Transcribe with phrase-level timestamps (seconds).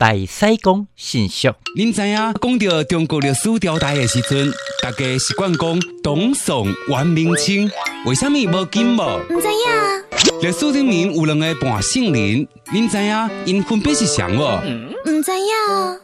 [0.00, 4.48] 大西公信息，您知影讲到中国历史朝代的时阵，
[4.80, 7.68] 大家习惯讲董宋、元、明、清，
[8.06, 9.18] 为什么无金无？
[9.28, 14.60] 唔知影，历史里面有两个半姓人，您知影因分别是谁无？
[15.04, 16.00] 唔知影，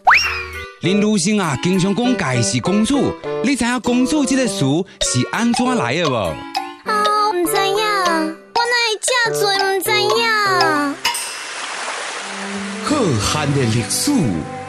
[0.81, 3.15] 林如生啊，经常讲家是公主，
[3.45, 4.65] 你知影公主这个词
[5.03, 6.17] 是安怎来的无？
[6.87, 10.44] 哦，唔知影，我哪会这多唔知影？
[13.05, 14.11] 浩瀚的历史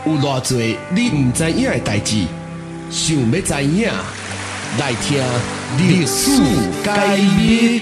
[0.05, 0.59] 有偌多
[0.91, 2.25] 你唔知影的代志，
[2.91, 3.89] 想要知影，
[4.77, 5.23] 来听
[5.77, 6.44] 历史
[6.84, 7.81] 解密。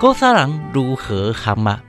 [0.00, 1.80] 古早人如何喊嘛？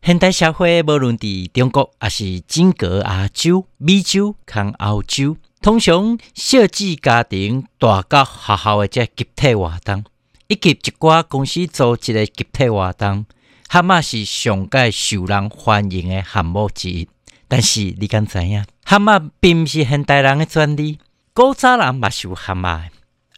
[0.00, 10.04] 现代社会无论伫中国，还是整个亚洲、美洲、跟欧洲，通常小至家庭，大到学校的这集体活动，
[10.46, 13.24] 以及一寡公司组织的集体活动，
[13.68, 17.08] 蛤蟆是上界受人欢迎的项目之一。
[17.48, 18.64] 但是你敢知影？
[18.84, 20.98] 蛤蟆并毋是现代人的专利，
[21.32, 22.90] 古早人嘛是有喊嘛的。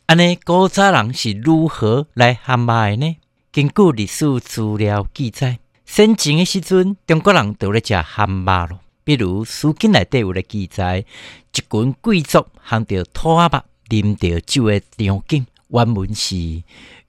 [0.06, 3.16] 安尼，古早人是如何来蛤蟆的呢？
[3.52, 8.80] 根据历史资料记载，先前的时阵，中国人都咧食蛤蟆咯。
[9.02, 11.04] 比如《书经》内底有咧记载，
[11.52, 13.48] 一群贵族含着土肉、
[13.88, 15.46] 啉着酒的场景。
[15.68, 16.62] 原文是：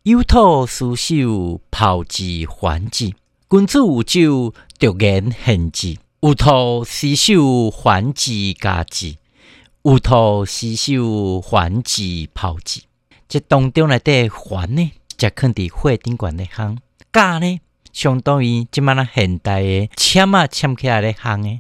[0.03, 3.11] 有土私手，炮制还之；
[3.50, 5.97] 君子有酒，独言献之。
[6.22, 9.17] 有土私手，还之家之；
[9.83, 12.81] 有土私手，还之炮制。
[13.30, 14.91] 这当中内底还呢？
[15.17, 16.78] 则放伫火顶悬咧烘，
[17.12, 17.59] 架呢
[17.91, 21.59] 相当于即摆咱现代诶签啊签起来咧烘诶，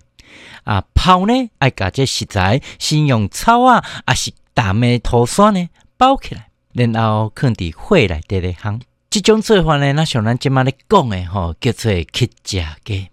[0.63, 6.46] 啊炮呢爱甲这食材先用草啊，啊是淡诶土刷呢包起来，
[6.77, 8.79] 然后放伫火内底咧烘。
[9.09, 13.07] 即种做法呢，咱像咱即摆咧讲诶吼，叫做去食鸡。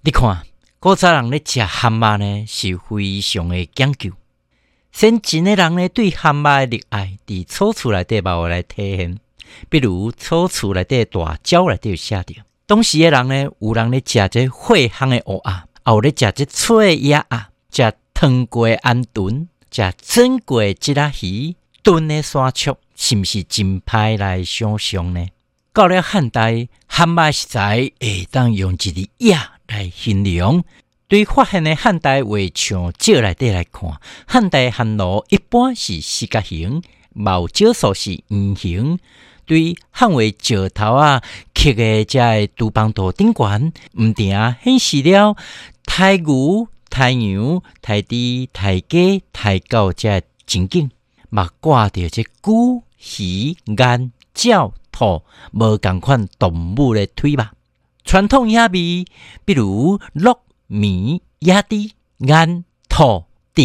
[0.00, 0.42] 你看
[0.80, 4.10] 古早人咧食蛤蟆呢，是非常诶讲究。
[4.90, 9.18] 先前诶人呢，对蛤蟆诶热爱，伫楚厝内底把我来体现。
[9.68, 12.34] 比如楚厝内底大蕉内底有写着，
[12.66, 15.50] 当时诶人呢，有人咧食这火烘诶蚵仔，
[15.86, 25.28] 也有咧食这脆鸭啊，食汤过安炖，食蒸过即仔鱼，炖诶山丘，是毋是真歹来想象呢？
[25.74, 30.64] 到了汉代，汉麦食材会当用一个“鸭”来形容。
[31.08, 38.98] 对发现的汉代画像石内底来看，汉代汉罗一般是四角形，毛少数是圆形。
[39.44, 44.30] 对汉为石头啊，刻个在杜邦图顶悬，毋定
[44.64, 45.36] 显示了
[45.84, 50.90] 太牛、太羊、太猪、太鸡、太狗这情景，
[51.34, 52.54] 嘛挂着这龟、
[53.18, 54.12] 鱼、雁、
[54.44, 57.52] 鸟、兔无共款动物的腿吧。
[58.04, 59.04] 传统野味，
[59.44, 60.38] 比如鹿、
[60.70, 63.62] 麋、野猪、雁、兔、猪、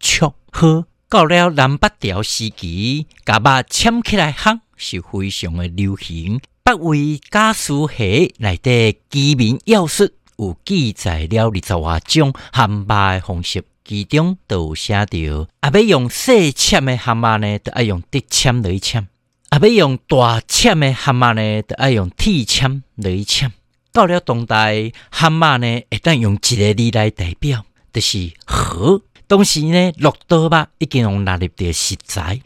[0.00, 4.58] 雀、鹤，到了南北朝时期，甲肉嵌起来烘。
[4.76, 6.40] 是非常的流行。
[6.64, 19.02] 北魏家书系内底居民要术有记载了二十多种汉马的方式，其中都有写着：啊，要用细纤的蛤蟆呢，就爱用竹签来签；
[19.50, 23.52] 啊，要用大纤的蛤蟆呢，就爱用铁签来签。
[23.92, 29.02] 到了当代，汉马呢，会当用一个字来代表，就是禾。
[29.26, 32.40] 当时呢，骆驼肉已经用纳入的食材，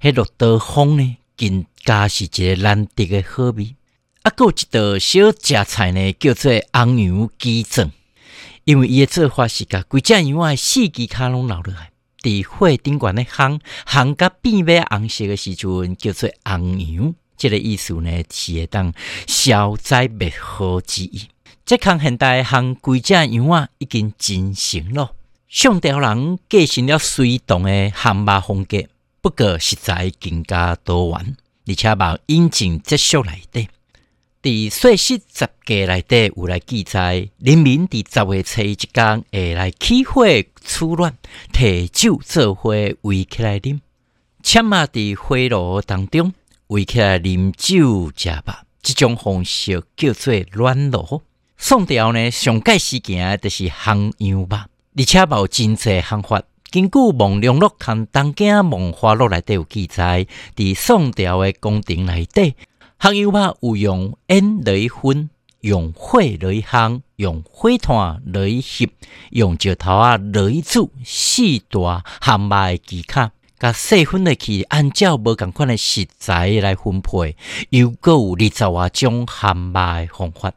[0.00, 3.74] 迄骆驼风呢，更加是一个难得的好味。
[4.22, 7.90] 啊，有一道小食材呢，叫做红油鸡胗。
[8.64, 11.90] 因为伊的做法是甲规只羊仔四肢骹拢留落来，
[12.22, 17.14] 伫火顶悬咧烘，烘甲变尾红色的时阵，叫做红羊。
[17.36, 18.92] 这个意思呢，是会当
[19.26, 21.28] 消灾灭祸之意。
[21.66, 25.14] 这项现代烘规只羊仔已经进行了，
[25.48, 28.84] 上条人继承了水动的烘肉风格，
[29.20, 31.36] 不过实在更加多元。
[31.66, 33.68] 而且把引进哲学内底，
[34.44, 41.16] 伫岁时十家内底有来记载，人民伫十月初一天会来起火取暖，
[41.50, 43.80] 摕酒做伙围起来啉，
[44.42, 46.34] 且嘛伫火炉当中
[46.66, 48.42] 围起来啉酒食肉，
[48.82, 51.22] 即种方式叫做暖炉。
[51.56, 62.54] 宋朝呢，上盖时件就是烘羊肉，而且有真济方法，根据《望龙录》和《东京梦华录》内底有记载，伫宋朝的宫廷内底，
[63.04, 65.28] 香油肉有用烟来熏，
[65.60, 68.90] 用火来烘，用火炭来烤，
[69.28, 73.30] 用石头啊来煮四大咸麦技巧。
[73.58, 77.36] 甲细分的去，按照无同款的食材来分配，
[77.68, 80.54] 又搁有二十外种咸麦方法。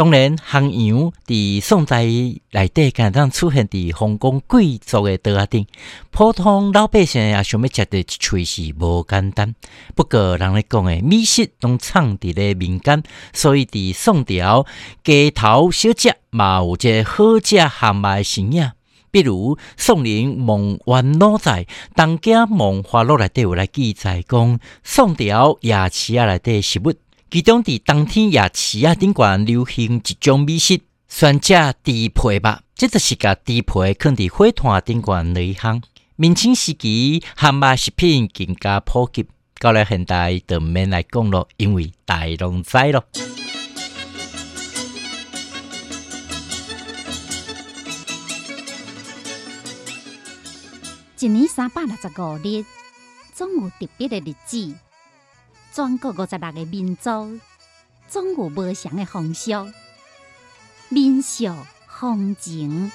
[0.00, 5.66] 当然，汉阳伫宋代内底，敢当出现伫皇宫贵族的桌仔顶，
[6.10, 9.54] 普通老百姓也想要食的一喙是无简单。
[9.94, 13.02] 不过，人咧讲诶，美食拢藏伫咧民间，
[13.34, 14.64] 所以伫宋朝
[15.04, 18.72] 街头小食嘛有一个好食咸麦形影。
[19.10, 21.64] 比如宋人梦幻老在
[21.94, 26.94] 《东京梦华录》内底有来记载讲，宋朝夜市啊内底食物。
[27.32, 31.54] 其中，伫冬天夜市啊顶悬流行一种美食，酸食
[31.84, 35.80] 猪皮吧，即就是甲猪皮放伫火炭顶悬内行。
[36.16, 39.26] 明清时期，汉麦食品更加普及，
[39.60, 43.04] 到了现代就免来讲咯，因为大拢知咯。
[51.20, 52.64] 一年三百六十五日，
[53.32, 54.74] 总有特别的日子。
[55.80, 57.40] 全国五十六个民族，
[58.06, 59.50] 总有不同的风俗、
[60.90, 61.46] 民俗、
[61.88, 62.92] 风情。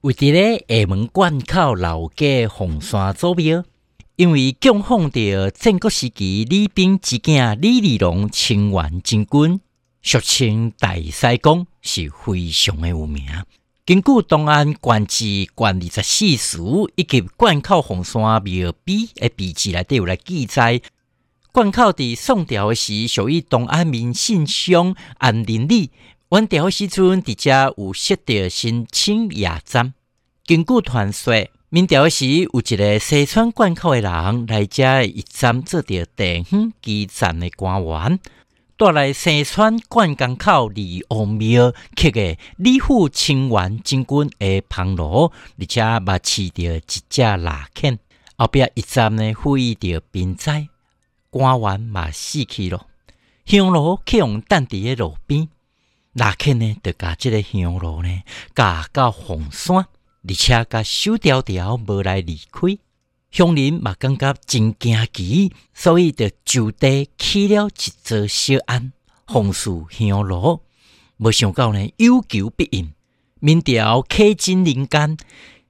[0.00, 3.62] 为伫咧厦门关口老家红山祖庙，
[4.16, 9.60] 因为供奉着战国时期李冰之囝李利龙清源真君。
[10.02, 13.26] 俗称大西公是非常的有名。
[13.84, 16.58] 根据东安县志县二十四史
[16.94, 20.80] 以及灌口红山庙碑的笔记来，都有来记载。
[21.52, 25.90] 灌口伫宋朝时属于东安民信乡安林里。
[26.30, 29.92] 元朝时阵，伫遮有设着新清夜站。
[30.46, 38.20] 根据传说，明朝时有一个西川灌口的人来遮一站做着地方基站的官员。
[38.80, 47.98] 带来西川灌江口离王庙刻的李府清源真君的旁罗，而且捌饲着一只腊犬。
[48.38, 50.66] 后壁一站呢，呼吁着兵灾，
[51.28, 52.86] 官员嘛死去了。
[53.44, 55.46] 香炉刻用等伫的路边，
[56.14, 58.22] 腊犬呢，就甲即个香炉呢，
[58.54, 59.76] 架到红山，
[60.26, 62.78] 而且甲手条条无来离开。
[63.30, 68.92] 乡邻嘛感觉真惊奇，所以就就地起了一座小庵，
[69.26, 70.60] 奉祀香炉。
[71.16, 72.92] 没想到呢，有求必应。
[73.38, 75.16] 明朝开金人间，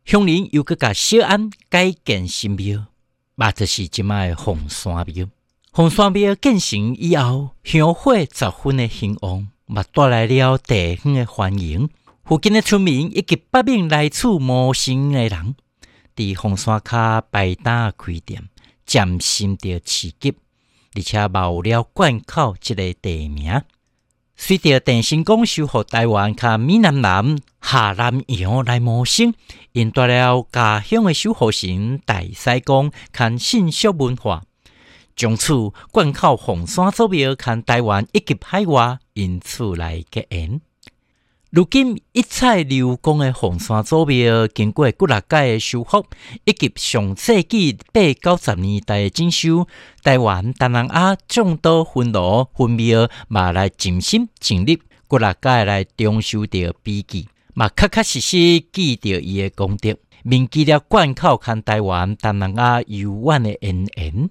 [0.04, 2.86] 乡邻又去甲小庵改建新庙，
[3.34, 5.26] 嘛就是即卖红山庙。
[5.70, 11.90] 红山庙建成以后，香火十分的兴旺，嘛带来了地方的欢迎。
[12.24, 15.54] 附近的村民以及百名来处谋生的人。
[16.14, 18.48] 伫红山卡摆摊开店，
[18.84, 20.34] 占心着刺激，
[20.94, 23.62] 而且冒了关口即个地名。
[24.36, 29.34] 随着电信公修复台湾卡闽南人下南洋来谋生，
[29.72, 34.42] 引带了家乡的守护神大西公看信息文化，
[35.14, 40.62] 从此关口红山祖庙看台湾以及海外因此来结缘。
[41.50, 46.06] 如今一切流光的红山祖庙，经过几六届的修复，
[46.44, 49.66] 以及上世纪八九十年代的整修，
[50.04, 58.36] 台湾东南亚众多分罗分庙嘛来尽心尽力，几六届来重修着笔记，嘛确确实实
[58.72, 64.30] 记着伊的功德，铭记了关口看台湾东南亚悠远的恩恩。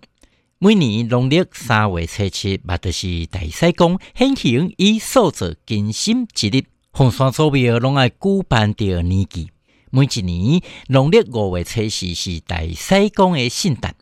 [0.58, 6.64] 每年农历三月初七，嘛就是大西公显形以塑造金心之日。
[6.92, 8.18] 红山祖庙拢爱举
[8.48, 9.52] 办着年纪，
[9.90, 13.96] 每一年农历五月初四是大西公的圣诞。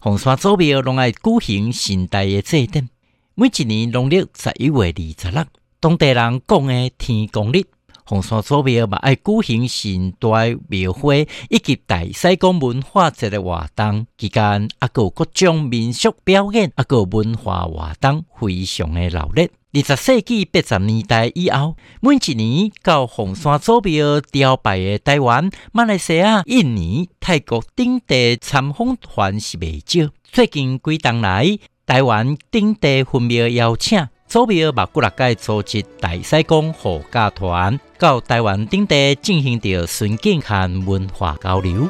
[0.00, 2.88] 红山祖庙拢爱举行盛大的祭典。
[3.34, 5.44] 每一年农历十一月二十六，
[5.78, 7.64] 当地人讲的天公日，
[8.04, 10.28] 红山祖庙嘛爱举行盛大
[10.68, 14.06] 庙会以及大西公文化节的活动。
[14.18, 19.50] 期间啊，有各种民俗表演，啊，有文化活动，非常的热烈。
[19.74, 30.10] 二十世纪八十年代以后，每一年到红山祖庙朝拜的台湾、马来西亚、印尼、泰国等地参访团是未少。
[30.24, 41.88] 最近几当来，台湾等地分庙邀请祖庙马古拉街组织大西公护驾团，到台湾等地进行着巡境和文化交流。